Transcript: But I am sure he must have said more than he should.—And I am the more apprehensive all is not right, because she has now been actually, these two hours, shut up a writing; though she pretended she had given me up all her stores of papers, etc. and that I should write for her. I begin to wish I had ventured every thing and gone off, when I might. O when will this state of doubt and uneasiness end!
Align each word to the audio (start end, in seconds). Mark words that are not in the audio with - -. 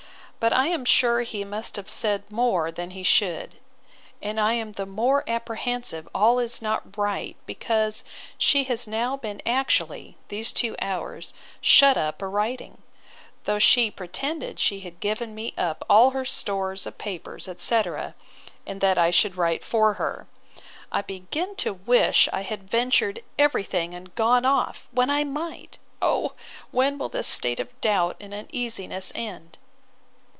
But 0.43 0.53
I 0.53 0.69
am 0.69 0.85
sure 0.85 1.21
he 1.21 1.43
must 1.43 1.75
have 1.75 1.87
said 1.87 2.31
more 2.31 2.71
than 2.71 2.89
he 2.91 3.03
should.—And 3.03 4.39
I 4.39 4.53
am 4.53 4.71
the 4.71 4.87
more 4.87 5.23
apprehensive 5.29 6.09
all 6.15 6.39
is 6.39 6.63
not 6.63 6.97
right, 6.97 7.37
because 7.45 8.03
she 8.39 8.63
has 8.63 8.87
now 8.87 9.15
been 9.15 9.39
actually, 9.45 10.17
these 10.29 10.51
two 10.51 10.75
hours, 10.81 11.35
shut 11.61 11.95
up 11.95 12.23
a 12.23 12.27
writing; 12.27 12.79
though 13.43 13.59
she 13.59 13.91
pretended 13.91 14.59
she 14.59 14.79
had 14.79 14.99
given 14.99 15.35
me 15.35 15.53
up 15.59 15.85
all 15.87 16.09
her 16.09 16.25
stores 16.25 16.87
of 16.87 16.97
papers, 16.97 17.47
etc. 17.47 18.15
and 18.65 18.81
that 18.81 18.97
I 18.97 19.11
should 19.11 19.37
write 19.37 19.63
for 19.63 19.93
her. 19.93 20.25
I 20.91 21.03
begin 21.03 21.55
to 21.57 21.73
wish 21.75 22.27
I 22.33 22.41
had 22.41 22.67
ventured 22.67 23.21
every 23.37 23.63
thing 23.63 23.93
and 23.93 24.15
gone 24.15 24.45
off, 24.45 24.87
when 24.89 25.11
I 25.11 25.23
might. 25.23 25.77
O 26.01 26.33
when 26.71 26.97
will 26.97 27.09
this 27.09 27.27
state 27.27 27.59
of 27.59 27.79
doubt 27.79 28.17
and 28.19 28.33
uneasiness 28.33 29.11
end! 29.13 29.59